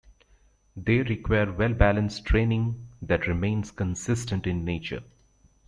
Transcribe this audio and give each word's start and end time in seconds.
They 0.75 1.03
require 1.03 1.53
well-balanced 1.53 2.25
training 2.25 2.87
that 3.03 3.27
remains 3.27 3.69
consistent 3.69 4.47
in 4.47 4.65
nature. 4.65 5.03